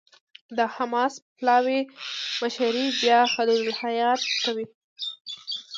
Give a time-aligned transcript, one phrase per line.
[0.57, 1.79] د حماس پلاوي
[2.41, 4.11] مشري بیا خلیل الحية
[4.43, 4.65] کوي.